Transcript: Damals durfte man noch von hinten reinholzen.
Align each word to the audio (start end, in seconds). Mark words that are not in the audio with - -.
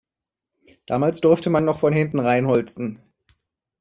Damals 0.87 1.21
durfte 1.21 1.51
man 1.51 1.63
noch 1.63 1.77
von 1.81 1.93
hinten 1.93 2.17
reinholzen. 2.19 3.01